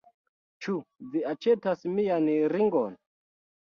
Ĉu 0.65 0.77
vi 1.13 1.23
aĉetas 1.33 1.87
mian 1.95 2.35
ringon? 2.59 3.03